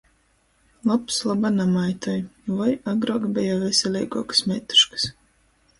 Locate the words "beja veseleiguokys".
3.37-4.45